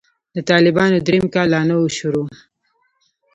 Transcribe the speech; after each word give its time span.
د 0.35 0.37
طالبانو 0.49 0.97
درېيم 1.07 1.25
کال 1.33 1.47
لا 1.53 1.61
نه 1.69 1.75
و 1.79 1.83
شروع. 1.97 2.27